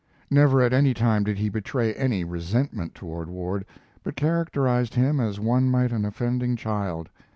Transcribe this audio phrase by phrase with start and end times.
[0.31, 3.67] Never at any time did he betray any resentment toward Ward,
[4.01, 7.07] but characterized him as one might an offending child.